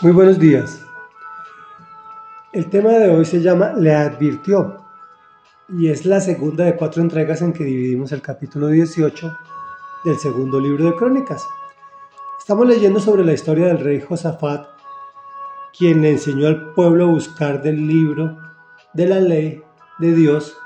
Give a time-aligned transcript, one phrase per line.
[0.00, 0.80] Muy buenos días.
[2.52, 4.84] El tema de hoy se llama Le advirtió
[5.68, 9.36] y es la segunda de cuatro entregas en que dividimos el capítulo 18
[10.04, 11.44] del segundo libro de Crónicas.
[12.38, 14.68] Estamos leyendo sobre la historia del rey Josafat,
[15.76, 18.38] quien le enseñó al pueblo a buscar del libro
[18.92, 19.64] de la ley
[19.98, 20.56] de Dios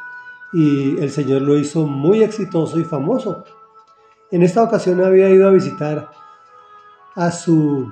[0.53, 3.45] y el Señor lo hizo muy exitoso y famoso.
[4.31, 6.11] En esta ocasión había ido a visitar
[7.15, 7.91] a su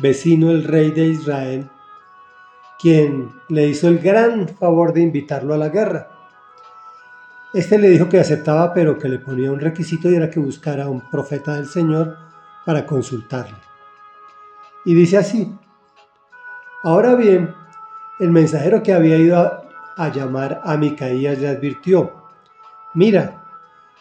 [0.00, 1.68] vecino el rey de Israel,
[2.80, 6.08] quien le hizo el gran favor de invitarlo a la guerra.
[7.52, 10.84] Este le dijo que aceptaba, pero que le ponía un requisito y era que buscara
[10.84, 12.16] a un profeta del Señor
[12.64, 13.56] para consultarle.
[14.84, 15.52] Y dice así,
[16.82, 17.54] ahora bien,
[18.18, 19.62] el mensajero que había ido a,
[19.96, 22.12] a llamar a Micaías le advirtió,
[22.94, 23.44] mira,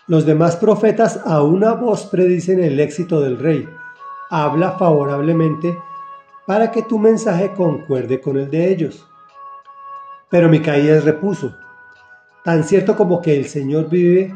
[0.07, 3.67] los demás profetas a una voz predicen el éxito del rey,
[4.29, 5.77] habla favorablemente
[6.49, 9.07] para que tu mensaje concuerde con el de ellos.
[10.29, 11.55] Pero Micaías repuso,
[12.43, 14.33] tan cierto como que el Señor vive,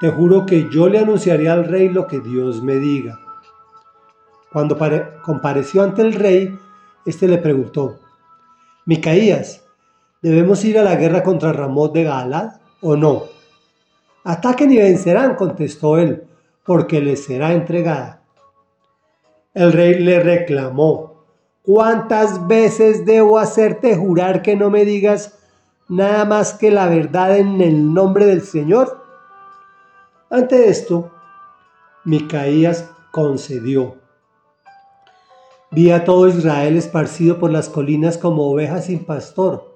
[0.00, 3.20] te juro que yo le anunciaré al rey lo que Dios me diga.
[4.52, 4.76] Cuando
[5.22, 6.58] compareció ante el rey,
[7.06, 8.00] éste le preguntó,
[8.84, 9.64] Micaías,
[10.22, 13.22] ¿debemos ir a la guerra contra Ramón de Galad o no?
[14.24, 16.24] Ataquen y vencerán, contestó él,
[16.64, 18.24] porque les será entregada.
[19.54, 21.09] El rey le reclamó,
[21.72, 25.38] ¿Cuántas veces debo hacerte jurar que no me digas
[25.88, 29.04] nada más que la verdad en el nombre del Señor?
[30.30, 31.12] Ante esto,
[32.04, 33.98] Micaías concedió.
[35.70, 39.72] Vi a todo Israel esparcido por las colinas como ovejas sin pastor.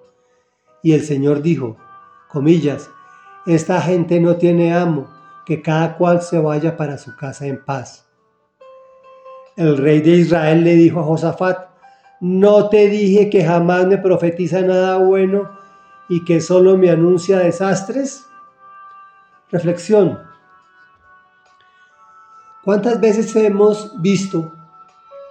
[0.83, 1.77] Y el Señor dijo,
[2.29, 2.91] comillas,
[3.47, 5.07] esta gente no tiene amo,
[5.47, 8.09] que cada cual se vaya para su casa en paz.
[9.55, 11.74] El rey de Israel le dijo a Josafat,
[12.27, 15.51] ¿No te dije que jamás me profetiza nada bueno
[16.09, 18.25] y que solo me anuncia desastres?
[19.51, 20.21] Reflexión.
[22.65, 24.55] ¿Cuántas veces hemos visto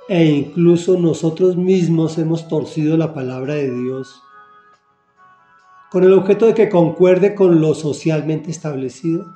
[0.08, 4.22] e incluso nosotros mismos hemos torcido la palabra de Dios
[5.90, 9.36] con el objeto de que concuerde con lo socialmente establecido?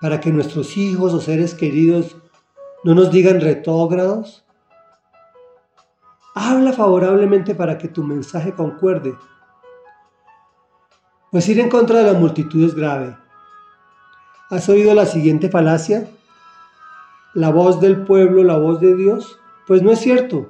[0.00, 2.16] Para que nuestros hijos o seres queridos
[2.84, 4.44] no nos digan retrógrados
[6.40, 9.12] Habla favorablemente para que tu mensaje concuerde.
[11.32, 13.16] Pues ir en contra de la multitud es grave.
[14.48, 16.08] ¿Has oído la siguiente falacia?
[17.34, 19.36] ¿La voz del pueblo, la voz de Dios?
[19.66, 20.48] Pues no es cierto.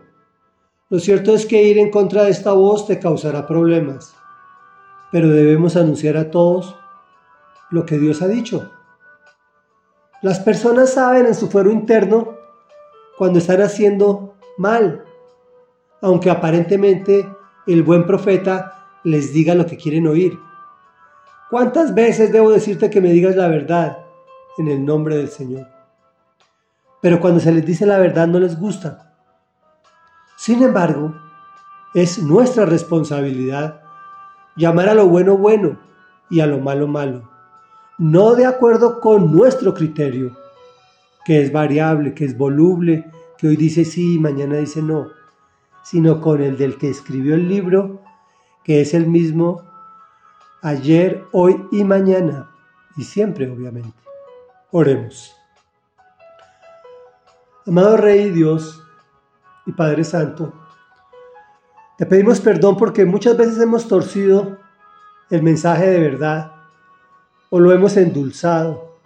[0.90, 4.14] Lo cierto es que ir en contra de esta voz te causará problemas.
[5.10, 6.76] Pero debemos anunciar a todos
[7.70, 8.70] lo que Dios ha dicho.
[10.20, 12.36] Las personas saben en su fuero interno
[13.16, 15.06] cuando están haciendo mal
[16.00, 17.28] aunque aparentemente
[17.66, 20.38] el buen profeta les diga lo que quieren oír.
[21.50, 23.98] ¿Cuántas veces debo decirte que me digas la verdad
[24.58, 25.66] en el nombre del Señor?
[27.00, 29.14] Pero cuando se les dice la verdad no les gusta.
[30.36, 31.14] Sin embargo,
[31.94, 33.80] es nuestra responsabilidad
[34.56, 35.78] llamar a lo bueno bueno
[36.30, 37.30] y a lo malo malo,
[37.96, 40.36] no de acuerdo con nuestro criterio,
[41.24, 45.18] que es variable, que es voluble, que hoy dice sí y mañana dice no
[45.90, 48.02] sino con el del que escribió el libro,
[48.62, 49.62] que es el mismo
[50.60, 52.50] ayer, hoy y mañana,
[52.98, 53.96] y siempre obviamente.
[54.70, 55.34] Oremos.
[57.66, 58.84] Amado Rey Dios
[59.64, 60.52] y Padre Santo,
[61.96, 64.58] te pedimos perdón porque muchas veces hemos torcido
[65.30, 66.52] el mensaje de verdad
[67.48, 68.98] o lo hemos endulzado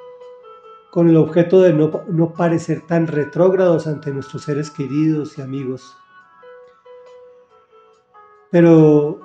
[0.90, 5.96] con el objeto de no, no parecer tan retrógrados ante nuestros seres queridos y amigos.
[8.52, 9.18] Pero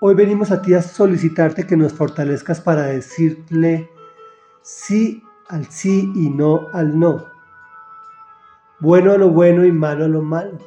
[0.00, 3.88] hoy venimos a ti a solicitarte que nos fortalezcas para decirle
[4.60, 7.26] sí al sí y no al no.
[8.80, 10.58] Bueno a lo bueno y malo a lo malo.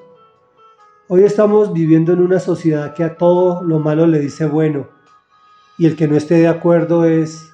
[1.09, 4.87] Hoy estamos viviendo en una sociedad que a todo lo malo le dice bueno
[5.77, 7.51] y el que no esté de acuerdo es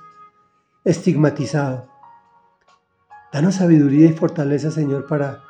[0.85, 1.87] estigmatizado.
[3.31, 5.41] Danos sabiduría y fortaleza, Señor, para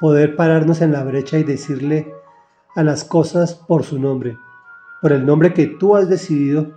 [0.00, 2.12] poder pararnos en la brecha y decirle
[2.74, 4.38] a las cosas por su nombre,
[5.00, 6.72] por el nombre que tú has decidido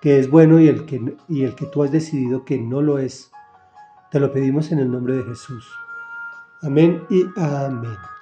[0.00, 2.98] que es bueno y el que, y el que tú has decidido que no lo
[2.98, 3.30] es.
[4.10, 5.66] Te lo pedimos en el nombre de Jesús.
[6.62, 8.13] Amén y amén.